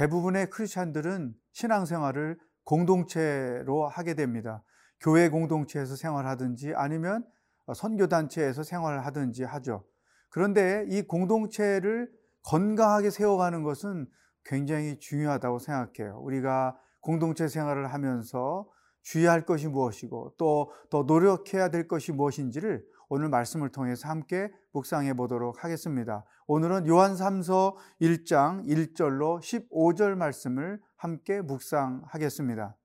[0.00, 4.64] 대부분의 크리스찬들은 신앙생활을 공동체로 하게 됩니다.
[4.98, 7.26] 교회 공동체에서 생활하든지 아니면
[7.74, 9.84] 선교단체에서 생활을 하든지 하죠.
[10.30, 12.10] 그런데 이 공동체를
[12.44, 14.06] 건강하게 세워가는 것은
[14.46, 16.18] 굉장히 중요하다고 생각해요.
[16.22, 18.66] 우리가 공동체 생활을 하면서
[19.02, 22.82] 주의할 것이 무엇이고 또 더 노력해야 될 것이 무엇인지를
[23.12, 26.24] 오늘 말씀을 통해서 함께 묵상해 보도록 하겠습니다.
[26.46, 32.76] 오늘은 요한 3서 1장 1절로 15절 말씀을 함께 묵상하겠습니다.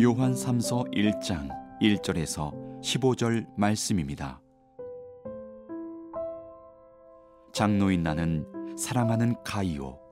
[0.00, 1.48] 요한 3서 1장
[1.80, 4.42] 1절에서 15절 말씀입니다.
[7.52, 8.44] 장로인 나는
[8.76, 10.07] 사랑하는 가이오 곧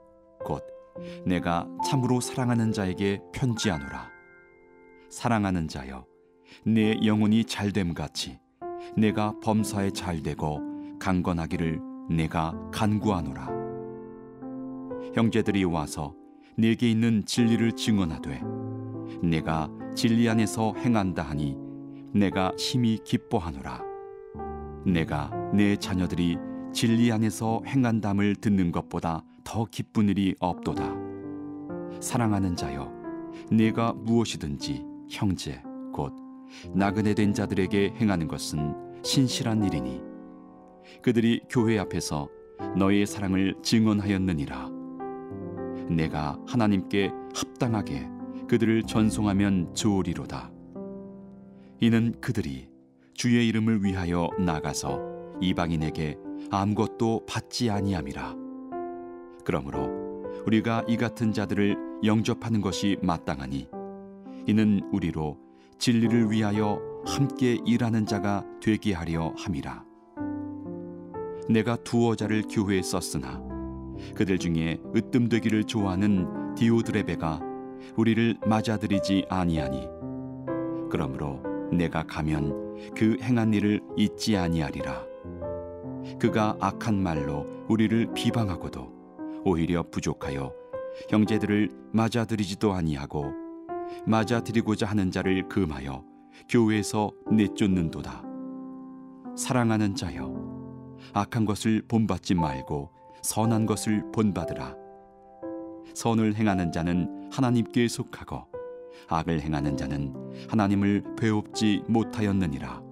[1.24, 4.10] 내가 참으로 사랑하는 자에게 편지하노라.
[5.10, 6.04] 사랑하는 자여
[6.64, 8.38] 내 영혼이 잘됨 같이
[8.96, 11.80] 내가 범사에 잘되고 강건하기를
[12.10, 13.48] 내가 간구하노라.
[15.14, 16.14] 형제들이 와서
[16.56, 18.42] 내게 있는 진리를 증언하되
[19.22, 21.56] 내가 진리 안에서 행한다 하니
[22.12, 23.82] 내가 심히 기뻐하노라.
[24.86, 26.36] 내가 내 자녀들이
[26.72, 30.92] 진리 안에서 행한담을 듣는 것보다 더 기쁜 일이 없도다.
[32.00, 32.92] 사랑하는 자여,
[33.50, 35.62] 내가 무엇이든지 형제
[35.94, 36.12] 곧
[36.74, 38.74] 나그네 된 자들에게 행하는 것은
[39.04, 40.02] 신실한 일이니
[41.00, 42.28] 그들이 교회 앞에서
[42.76, 44.68] 너의 사랑을 증언하였느니라.
[45.90, 48.08] 내가 하나님께 합당하게
[48.48, 50.50] 그들을 전송하면 좋으리로다.
[51.80, 52.68] 이는 그들이
[53.14, 55.00] 주의 이름을 위하여 나가서
[55.40, 56.18] 이방인에게
[56.50, 58.45] 아무것도 받지 아니함이라.
[59.46, 63.68] 그러므로 우리가 이 같은 자들을 영접하는 것이 마땅하니
[64.46, 65.38] 이는 우리로
[65.78, 69.84] 진리를 위하여 함께 일하는 자가 되게 하려 함이라.
[71.48, 73.40] 내가 두어 자를 교회에 썼으나
[74.16, 77.40] 그들 중에 으뜸되기를 좋아하는 디오드레베가
[77.96, 79.86] 우리를 맞아들이지 아니하니
[80.90, 81.40] 그러므로
[81.70, 85.04] 내가 가면 그 행한 일을 잊지 아니하리라.
[86.18, 88.95] 그가 악한 말로 우리를 비방하고도
[89.46, 90.52] 오히려 부족하여
[91.08, 93.32] 형제들을 맞아들이지도 아니하고
[94.04, 96.04] 맞아들이고자 하는 자를 금하여
[96.48, 98.24] 교회에서 내쫓는도다.
[99.36, 100.34] 사랑하는 자여,
[101.12, 102.90] 악한 것을 본받지 말고
[103.22, 104.74] 선한 것을 본받으라.
[105.94, 108.46] 선을 행하는 자는 하나님께 속하고
[109.08, 110.12] 악을 행하는 자는
[110.48, 112.82] 하나님을 배웁지 못하였느니라.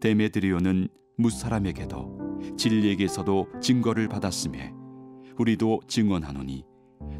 [0.00, 4.83] 데메드리오는 무사람에게도 진리에게서도 증거를 받았음에
[5.38, 6.64] 우리도 증언하노니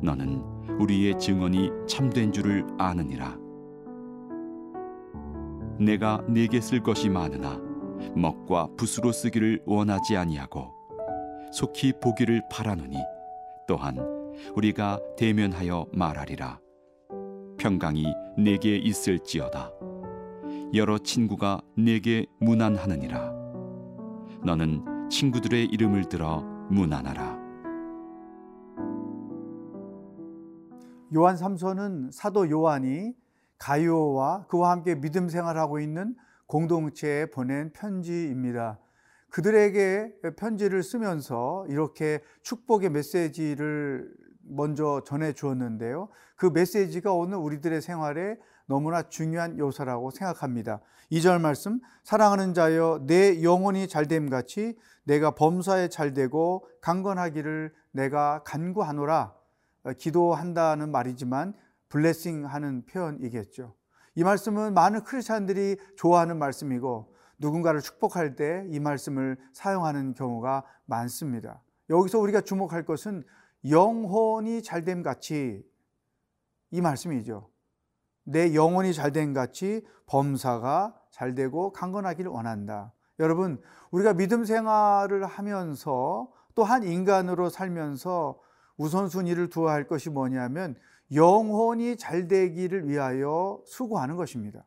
[0.03, 0.43] 너는
[0.79, 3.37] 우리의 증언이 참된 줄을 아느니라.
[5.79, 7.61] 내가 네게 쓸 것이 많으나
[8.15, 10.73] 먹과 붓으로 쓰기를 원하지 아니하고
[11.53, 12.97] 속히 보기를 바라노니
[13.67, 13.99] 또한
[14.55, 16.61] 우리가 대면하여 말하리라.
[17.59, 18.05] 평강이
[18.37, 19.73] 내게 있을지어다.
[20.75, 23.33] 여러 친구가 내게 무난하느니라.
[24.45, 27.44] 너는 친구들의 이름을 들어 무난하라.
[31.15, 33.15] 요한 3서는 사도 요한이
[33.59, 36.17] 가이오와 그와 함께 믿음 생활하고 있는
[36.47, 38.79] 공동체에 보낸 편지입니다.
[39.31, 46.09] 그들에게 편지를 쓰면서 이렇게 축복의 메시지를 먼저 전해 주었는데요.
[46.37, 48.37] 그 메시지가 오늘 우리들의 생활에
[48.67, 50.81] 너무나 중요한 요소라고 생각합니다.
[51.13, 59.44] 2절 말씀 사랑하는 자여 내 영혼이 잘됨 같이 내가 범사에 잘되고 강건하기를 내가 간구하노라 어,
[59.93, 61.55] 기도한다는 말이지만
[61.89, 63.75] 블레싱 하는 표현이겠죠.
[64.17, 71.61] 이 말씀은 많은 크리스찬들이 좋아하는 말씀이고 누군가를 축복할 때 이 말씀을 사용하는 경우가 많습니다.
[71.91, 73.25] 여기서 우리가 주목할 것은
[73.69, 75.65] 영혼이 잘됨 같이
[76.71, 77.51] 이 말씀이죠.
[78.25, 82.93] 내 영혼이 잘된 같이 범사가 잘되고 강건하기를 원한다.
[83.19, 83.61] 여러분,
[83.91, 88.39] 우리가 믿음 생활을 하면서 또한 인간으로 살면서
[88.77, 90.77] 우선순위를 두어야 할 것이 뭐냐면
[91.13, 94.65] 영혼이 잘 되기를 위하여 수고하는 것입니다.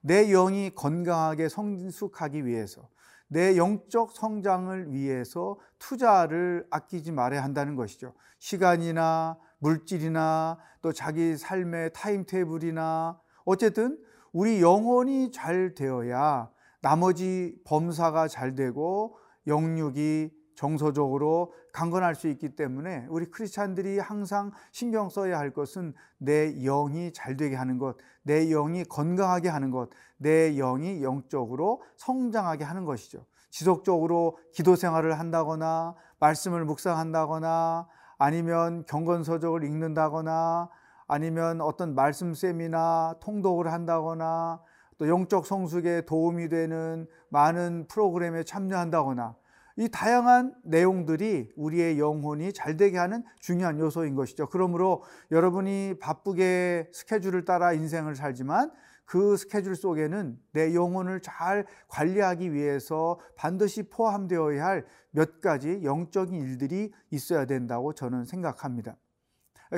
[0.00, 2.88] 내 영이 건강하게 성숙하기 위해서,
[3.28, 8.14] 내 영적 성장을 위해서 투자를 아끼지 말아야 한다는 것이죠.
[8.38, 13.98] 시간이나 물질이나 또 자기 삶의 타임테이블이나 어쨌든
[14.32, 16.50] 우리 영혼이 잘 되어야
[16.80, 20.30] 나머지 범사가 잘 되고 영육이
[20.60, 27.38] 정서적으로 강건할 수 있기 때문에 우리 크리스찬들이 항상 신경 써야 할 것은 내 영이 잘
[27.38, 33.24] 되게 하는 것, 내 영이 건강하게 하는 것, 내 영이 영적으로 성장하게 하는 것이죠.
[33.48, 40.68] 지속적으로 기도 생활을 한다거나 말씀을 묵상한다거나 아니면 경건서적을 읽는다거나
[41.06, 44.60] 아니면 어떤 말씀쌤이나 통독을 한다거나
[44.98, 49.39] 또 영적 성숙에 도움이 되는 많은 프로그램에 참여한다거나
[49.80, 54.46] 이 다양한 내용들이 우리의 영혼이 잘 되게 하는 중요한 요소인 것이죠.
[54.48, 58.70] 그러므로 여러분이 바쁘게 스케줄을 따라 인생을 살지만
[59.04, 66.92] 그 스케줄 속에는 내 영혼을 잘 관리하기 위해서 반드시 포함되어야 할 몇 가지 영적인 일들이
[67.10, 68.96] 있어야 된다고 저는 생각합니다.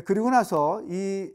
[0.04, 1.30] 그리고 나서 이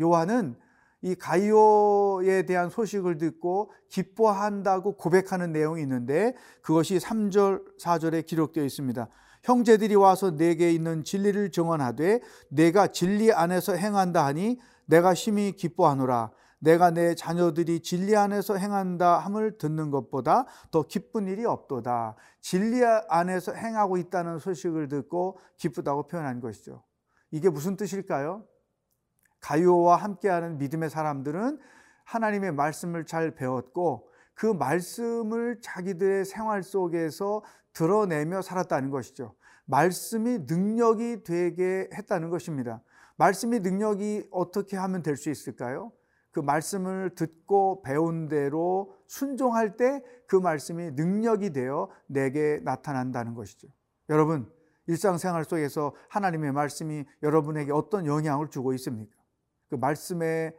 [0.00, 0.56] 요한은
[1.02, 9.08] 이 가이오에 대한 소식을 듣고 기뻐한다고 고백하는 내용이 있는데 그것이 3절, 4절에 기록되어 있습니다.
[9.42, 16.32] 형제들이 와서 내게 있는 진리를 증언하되 내가 진리 안에서 행한다 하니 내가 심히 기뻐하노라.
[16.62, 22.16] 내가 내 자녀들이 진리 안에서 행한다 함을 듣는 것보다 더 기쁜 일이 없도다.
[22.42, 26.82] 진리 안에서 행하고 있다는 소식을 듣고 기쁘다고 표현한 것이죠.
[27.30, 28.44] 이게 무슨 뜻일까요?
[29.40, 31.58] 가요와 함께하는 믿음의 사람들은
[32.04, 37.42] 하나님의 말씀을 잘 배웠고 그 말씀을 자기들의 생활 속에서
[37.72, 39.34] 드러내며 살았다는 것이죠.
[39.66, 42.82] 말씀이 능력이 되게 했다는 것입니다.
[43.16, 45.92] 말씀이 능력이 어떻게 하면 될 수 있을까요?
[46.32, 53.66] 그 말씀을 듣고 배운 대로 순종할 때 그 말씀이 능력이 되어 내게 나타난다는 것이죠.
[54.10, 54.48] 여러분,
[54.86, 59.12] 일상생활 속에서 하나님의 말씀이 여러분에게 어떤 영향을 주고 있습니까?
[59.70, 60.54] 그 말씀에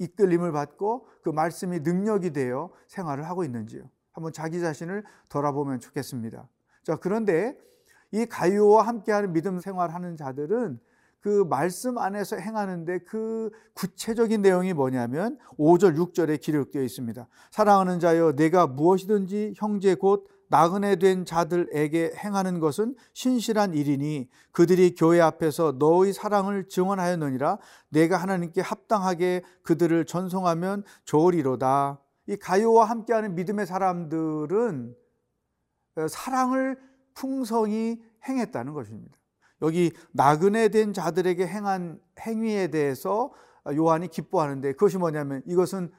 [0.00, 3.88] 이끌림을 받고 그 말씀이 능력이 되어 생활을 하고 있는지요.
[4.12, 6.48] 한번 자기 자신을 돌아보면 좋겠습니다.
[6.82, 7.56] 자, 그런데
[8.10, 10.80] 이 가요와 함께하는 믿음 생활하는 자들은
[11.20, 17.28] 그 말씀 안에서 행하는데 그 구체적인 내용이 뭐냐면 5절, 6절에 기록되어 있습니다.
[17.50, 25.20] 사랑하는 자여, 내가 무엇이든지 형제 곧 나그네 된 자들에게 행하는 것은 신실한 일이니 그들이 교회
[25.20, 27.58] 앞에서 너의 사랑을 증언하였느니라
[27.90, 32.00] 내가 하나님께 합당하게 그들을 전송하면 좋으리로다.
[32.26, 34.94] 이 가요와 함께하는 믿음의 사람들은
[36.08, 36.78] 사랑을
[37.14, 39.16] 풍성히 행했다는 것입니다.
[39.62, 43.32] 여기 나그네 된 자들에게 행한 행위에 대해서
[43.72, 45.90] 요한이 기뻐하는데 그것이 뭐냐면 이것은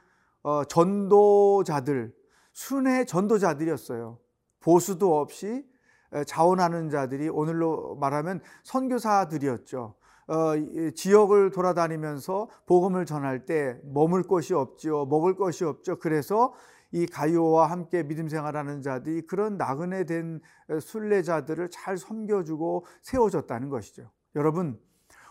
[0.41, 2.13] 어, 전도자들,
[2.53, 4.17] 순회 전도자들이었어요.
[4.59, 5.65] 보수도 없이
[6.25, 9.95] 자원하는 자들이 오늘로 말하면 선교사들이었죠.
[10.27, 10.53] 어,
[10.95, 15.07] 지역을 돌아다니면서 복음을 전할 때 머물 곳이 없죠.
[15.09, 15.97] 먹을 것이 없죠.
[15.97, 16.53] 그래서
[16.91, 20.39] 이 가요와 함께 믿음 생활하는 자들이 그런 나그네 된
[20.81, 24.09] 순례자들을 잘 섬겨주고 세워줬다는 것이죠.
[24.35, 24.79] 여러분,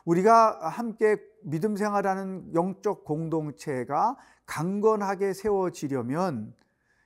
[0.04, 4.16] 우리가 함께 믿음 생활하는 영적 공동체가
[4.46, 6.54] 강건하게 세워지려면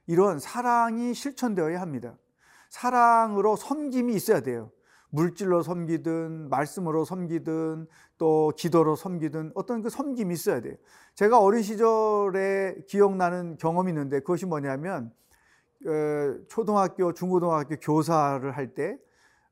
[0.06, 2.16] 이런 사랑이 실천되어야 합니다.
[2.70, 4.70] 사랑으로 섬김이 있어야 돼요.
[5.10, 10.74] 물질로 섬기든 말씀으로 섬기든 또 기도로 섬기든 어떤 그 섬김이 있어야 돼요.
[11.14, 15.12] 제가 어린 시절에 기억나는 경험이 있는데 그것이 뭐냐면
[15.86, 18.96] 어, 초등학교, 중고등학교 교사를 할때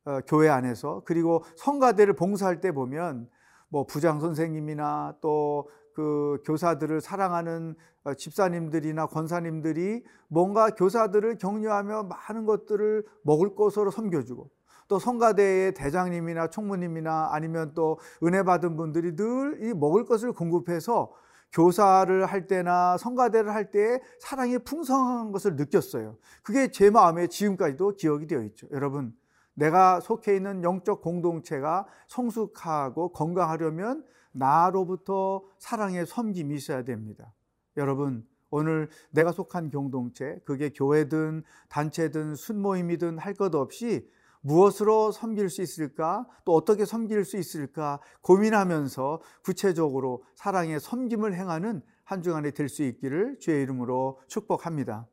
[0.07, 3.29] 어, 교회 안에서 그리고 성가대를 봉사할 때 보면
[3.69, 13.05] 뭐 부장 선생님이나 또 그 교사들을 사랑하는 어, 집사님들이나 권사님들이 뭔가 교사들을 격려하며 많은 것들을
[13.23, 14.51] 먹을 것으로 섬겨주고
[14.89, 21.13] 또 성가대의 대장님이나 총무님이나 아니면 또 은혜 받은 분들이 늘 이 먹을 것을 공급해서
[21.53, 26.17] 교사를 할 때나 성가대를 할때 사랑이 풍성한 것을 느꼈어요.
[26.43, 28.69] 그게 제 마음에 지금까지도 기억이 되어 있죠.
[28.73, 29.13] 여러분,
[29.55, 37.33] 내가 속해 있는 영적 공동체가 성숙하고 건강하려면 나로부터 사랑의 섬김이 있어야 됩니다.
[37.77, 44.09] 여러분, 오늘 내가 속한 공동체, 그게 교회든 단체든 순모임이든 할 것 없이
[44.43, 46.27] 무엇으로 섬길 수 있을까?
[46.45, 48.01] 또 어떻게 섬길 수 있을까?
[48.23, 55.07] 고민하면서 구체적으로 사랑의 섬김을 행하는 한 주간이 될 수 있기를 주의 이름으로 축복합니다.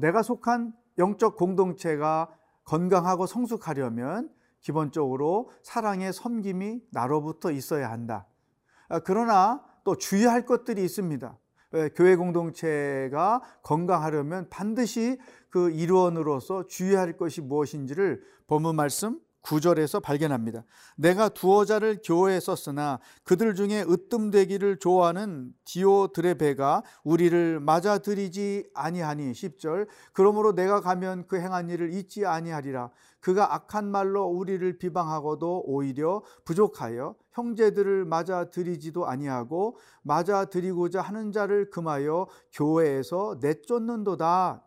[0.00, 2.28] 내가 속한 영적 공동체가
[2.64, 8.26] 건강하고 성숙하려면 기본적으로 사랑의 섬김이 나로부터 있어야 한다.
[8.88, 11.38] 아, 그러나 또 주의할 것들이 있습니다.
[11.96, 15.18] 교회 공동체가 건강하려면 반드시
[15.50, 20.64] 그 일원으로서 주의할 것이 무엇인지를 본문 말씀 9절에서 발견합니다.
[20.96, 30.54] 내가 두어 자를 교회에 썼으나 그들 중에 으뜸되기를 좋아하는 디오드레베가 우리를 맞아들이지 아니하니 10절 그러므로
[30.54, 38.04] 내가 가면 그 행한 일을 잊지 아니하리라 그가 악한 말로 우리를 비방하고도 오히려 부족하여 형제들을
[38.04, 44.64] 맞아들이지도 아니하고 맞아들이고자 하는 자를 금하여 교회에서 내쫓는도다.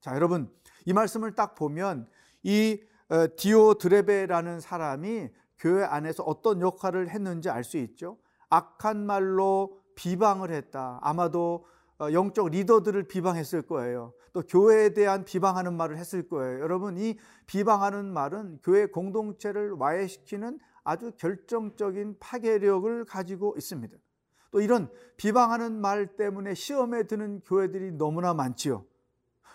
[0.00, 0.50] 자, 여러분
[0.86, 2.08] 이 말씀을 딱 보면
[2.42, 2.97] 이 어,
[3.36, 8.18] 디오드레베라는 사람이 교회 안에서 어떤 역할을 했는지 알 수 있죠.
[8.50, 10.98] 악한 말로 비방을 했다.
[11.02, 11.66] 아마도
[12.00, 14.12] 어, 영적 리더들을 비방했을 거예요.
[14.32, 16.60] 또 교회에 대한 비방하는 말을 했을 거예요.
[16.60, 23.96] 여러분, 이 비방하는 말은 교회 공동체를 와해시키는 아주 결정적인 파괴력을 가지고 있습니다.
[24.52, 28.84] 또 이런 비방하는 말 때문에 시험에 드는 교회들이 너무나 많지요.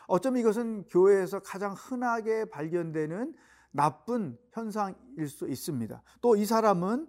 [0.08, 3.34] 어쩌면 이것은 교회에서 가장 흔하게 발견되는
[3.72, 6.02] 나쁜 현상일 수 있습니다.
[6.22, 7.08] 또 이 사람은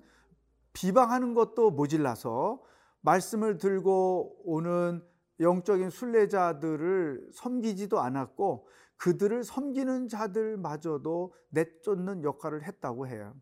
[0.73, 2.61] 비방하는 것도 모질라서
[3.01, 5.03] 말씀을 들고 오는
[5.41, 13.35] 영적인 순례자들을 섬기지도 않았고 그들을 섬기는 자들마저도 내쫓는 역할을 했다고 해요.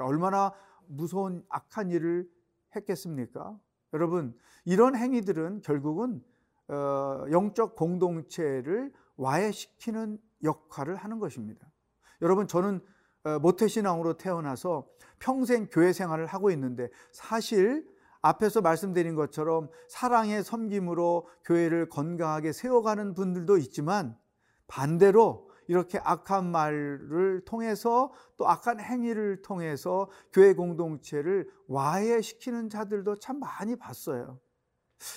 [0.00, 0.52] 얼마나
[0.86, 2.28] 무서운 악한 일을
[2.76, 3.58] 했겠습니까?
[3.94, 6.37] 여러분, 이런 행위들은 결국은 어,
[6.68, 11.66] 영적 공동체를 와해시키는 역할을 하는 것입니다.
[12.22, 12.80] 여러분, 저는
[13.24, 14.86] 어, 모태신앙으로 태어나서
[15.18, 17.86] 평생 교회 생활을 하고 있는데 사실
[18.20, 24.16] 앞에서 말씀드린 것처럼 사랑의 섬김으로 교회를 건강하게 세워가는 분들도 있지만
[24.66, 33.76] 반대로 이렇게 악한 말을 통해서 또 악한 행위를 통해서 교회 공동체를 와해시키는 자들도 참 많이
[33.76, 34.38] 봤어요.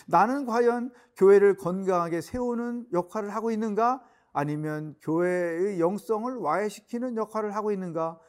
[0.07, 4.03] 나는 과연 교회를 건강하게 세우는 역할을 하고 있는가?
[4.33, 8.19] 아니면 교회의 영성을 와해시키는 역할을 하고 있는가?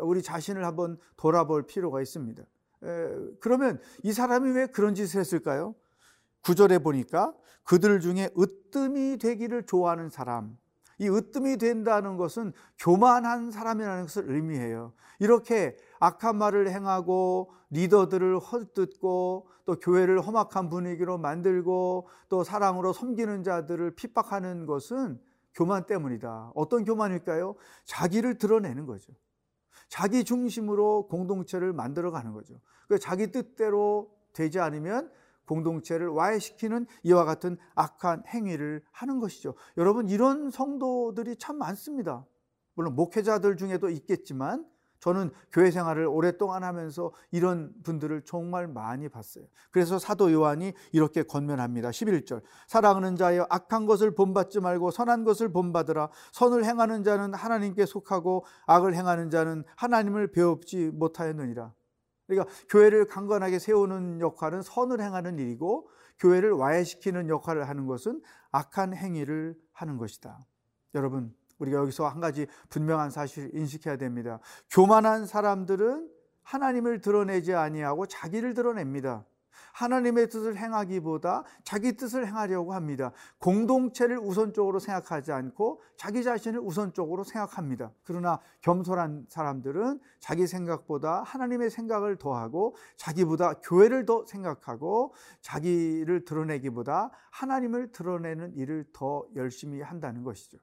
[0.00, 2.42] 우리 자신을 한번 돌아볼 필요가 있습니다.
[3.40, 5.74] 그러면 이 사람이 왜 그런 짓을 했을까요?
[6.42, 10.56] 구절에 보니까 그들 중에 으뜸이 되기를 좋아하는 사람.
[11.02, 14.92] 이 으뜸이 된다는 것은 교만한 사람이라는 것을 의미해요.
[15.18, 23.96] 이렇게 악한 말을 행하고 리더들을 헛듣고 또 교회를 험악한 분위기로 만들고 또 사랑으로 섬기는 자들을
[23.96, 25.20] 핍박하는 것은
[25.54, 26.52] 교만 때문이다.
[26.54, 27.56] 어떤 교만일까요?
[27.84, 29.12] 자기를 드러내는 거죠.
[29.88, 32.54] 자기 중심으로 공동체를 만들어 가는 거죠.
[32.86, 35.10] 그 자기 뜻대로 되지 않으면
[35.46, 39.54] 공동체를 와해시키는 이와 같은 악한 행위를 하는 것이죠.
[39.76, 42.24] 여러분, 이런 성도들이 참 많습니다.
[42.74, 44.66] 물론 목회자들 중에도 있겠지만
[45.02, 49.44] 저는 교회 생활을 오랫동안 하면서 이런 분들을 정말 많이 봤어요.
[49.72, 51.90] 그래서 사도 요한이 이렇게 권면합니다.
[51.90, 52.40] 11절.
[52.68, 56.08] 사랑하는 자여 악한 것을 본받지 말고 선한 것을 본받으라.
[56.30, 61.72] 선을 행하는 자는 하나님께 속하고 악을 행하는 자는 하나님을 배웁지 못하였느니라.
[62.26, 65.88] 그러니까 교회를 강건하게 세우는 역할은 선을 행하는 일이고
[66.18, 70.38] 교회를 와해시키는 역할을 하는 것은 악한 행위를 하는 것이다.
[70.94, 74.40] 여러분, 우리가 여기서 한 가지 분명한 사실을 인식해야 됩니다.
[74.70, 76.08] 교만한 사람들은
[76.42, 79.24] 하나님을 드러내지 아니하고 자기를 드러냅니다.
[79.72, 83.12] 하나님의 뜻을 행하기보다 자기 뜻을 행하려고 합니다.
[83.38, 87.92] 공동체를 우선적으로 생각하지 않고 자기 자신을 우선적으로 생각합니다.
[88.04, 97.92] 그러나 겸손한 사람들은 자기 생각보다 하나님의 생각을 더하고 자기보다 교회를 더 생각하고 자기를 드러내기보다 하나님을
[97.92, 100.58] 드러내는 일을 더 열심히 한다는 것이죠.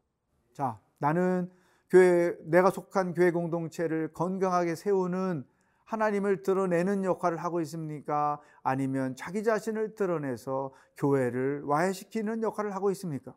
[0.54, 1.50] 자, 나는
[1.90, 5.46] 교회 내가 속한 교회 공동체를 건강하게 세우는
[5.90, 8.40] 하나님을 드러내는 역할을 하고 있습니까?
[8.62, 13.34] 아니면 자기 자신을 드러내서 교회를 와해시키는 역할을 하고 있습니까?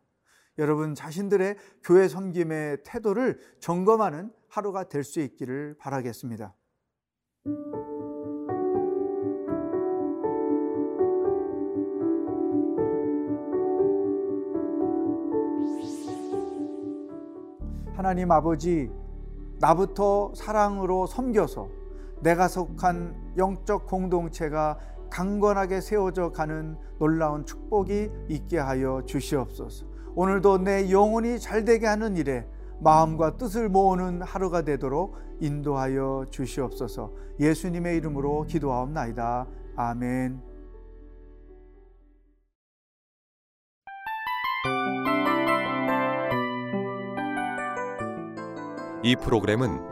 [0.58, 6.54] 여러분 자신들의 교회 섬김의 태도를 점검하는 하루가 될 수 있기를 바라겠습니다.
[17.94, 18.90] 하나님 아버지,
[19.58, 21.81] 나부터 사랑으로 섬겨서
[22.22, 24.78] 내가 속한 영적 공동체가
[25.10, 29.86] 강건하게 세워져 가는 놀라운 축복이 있게 하여 주시옵소서.
[30.14, 32.46] 오늘도 내 영혼이 잘 되게 하는 일에
[32.80, 37.12] 마음과 뜻을 모으는 하루가 되도록 인도하여 주시옵소서.
[37.40, 39.46] 예수님의 이름으로 기도하옵나이다.
[39.76, 40.40] 아멘.
[49.04, 49.91] 이 프로그램은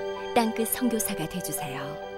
[0.33, 2.10] 땅끝 선교사가 되주세요.